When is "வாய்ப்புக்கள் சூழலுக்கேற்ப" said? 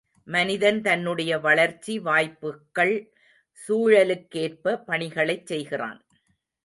1.99-4.83